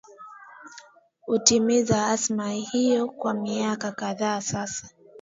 utimiza 1.27 1.99
azma 2.07 2.49
hiyo 2.51 3.07
kwa 3.07 3.33
miaka 3.33 3.91
kadhaa 3.91 4.41
sasa 4.41 4.89